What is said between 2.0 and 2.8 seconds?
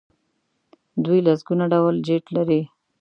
جیټ لري.